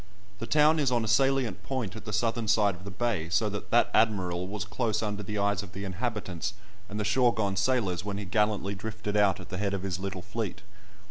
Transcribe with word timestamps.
The 0.39 0.47
town 0.47 0.79
is 0.79 0.91
on 0.91 1.05
a 1.05 1.07
salient 1.07 1.61
point 1.61 1.95
at 1.95 2.05
the 2.05 2.11
southern 2.11 2.47
side 2.47 2.73
of 2.73 2.85
the 2.85 2.89
bay, 2.89 3.29
so 3.29 3.49
that 3.49 3.69
"that 3.69 3.91
Admiral" 3.93 4.47
was 4.47 4.65
close 4.65 5.03
under 5.03 5.21
the 5.21 5.37
eyes 5.37 5.61
of 5.61 5.73
the 5.73 5.83
inhabitants 5.83 6.55
and 6.89 6.99
the 6.99 7.03
shore 7.03 7.35
gone 7.35 7.55
sailors 7.55 8.03
when 8.03 8.17
he 8.17 8.25
gallantly 8.25 8.73
drifted 8.73 9.15
out 9.15 9.39
at 9.39 9.49
the 9.49 9.59
head 9.59 9.75
of 9.75 9.83
his 9.83 9.99
little 9.99 10.23
fleet. 10.23 10.63